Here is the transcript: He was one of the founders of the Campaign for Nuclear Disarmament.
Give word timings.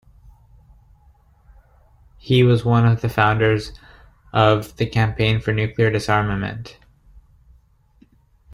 He 2.17 2.41
was 2.41 2.65
one 2.65 2.87
of 2.87 3.01
the 3.01 3.07
founders 3.09 3.71
of 4.33 4.75
the 4.77 4.87
Campaign 4.87 5.41
for 5.41 5.53
Nuclear 5.53 5.91
Disarmament. 5.91 6.79